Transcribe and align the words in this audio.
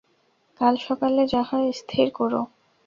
কাল 0.59 0.73
সকালে 0.87 1.21
যা 1.27 1.41
হয় 1.49 1.67
স্থির 1.79 2.07
কোরো। 2.11 2.41